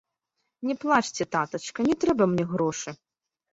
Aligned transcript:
Не 0.69 0.75
плачце, 0.83 1.27
татачка, 1.37 1.79
не 1.91 1.95
трэба 2.07 2.31
мне 2.35 2.49
грошы! 2.57 2.99